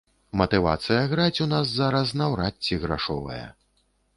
[0.39, 3.45] Матывацыя граць у нас зараз наўрад ці грашовая.